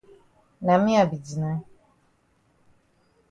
Na 0.65 0.73
me 0.83 0.91
I 1.01 1.05
be 1.09 1.17
deny. 1.27 1.57